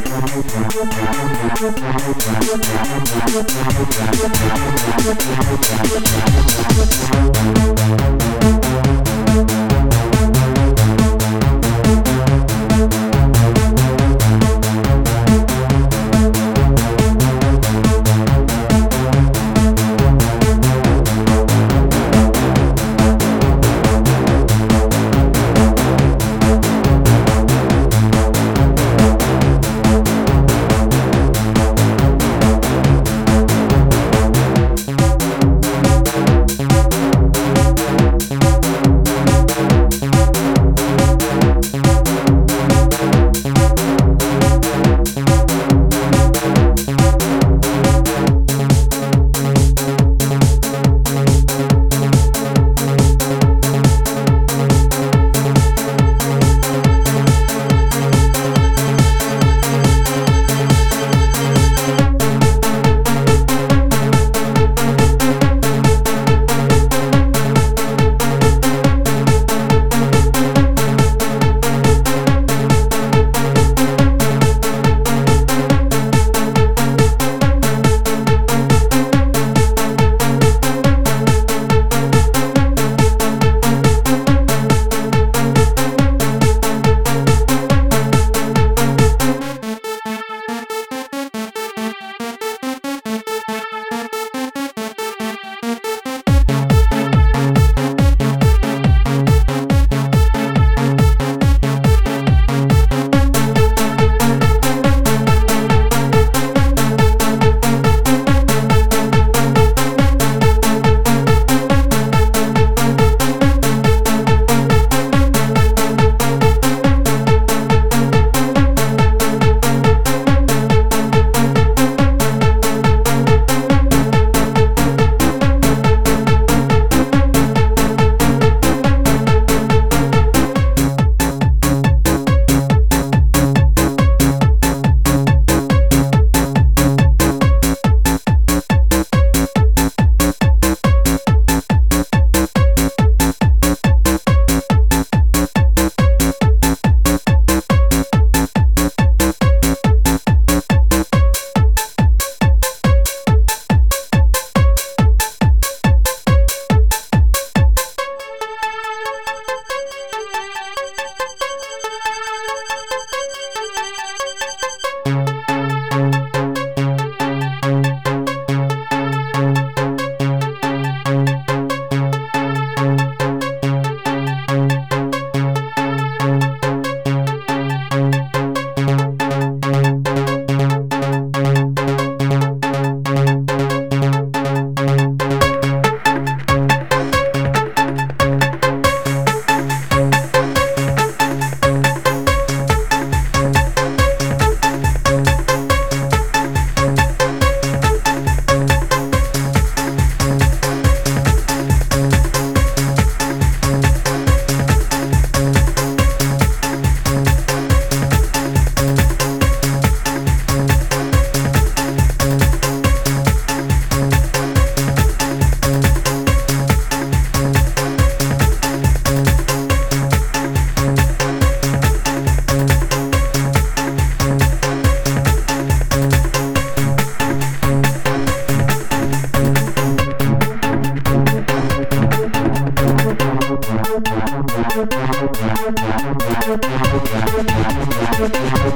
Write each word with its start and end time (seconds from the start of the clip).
Thank 0.00 0.74
you. 8.62 8.67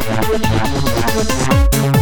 Thank 0.00 2.01